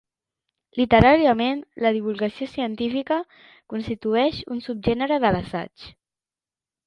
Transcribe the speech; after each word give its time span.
Literàriament, 0.77 1.59
la 1.85 1.91
divulgació 1.97 2.47
científica 2.53 3.19
constituïx 3.75 4.41
un 4.55 4.63
subgènere 4.69 5.19
de 5.27 5.31
l'assaig. 5.37 5.89